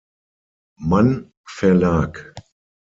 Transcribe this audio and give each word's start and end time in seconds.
Mann 0.79 1.31
Verlag. 1.47 2.33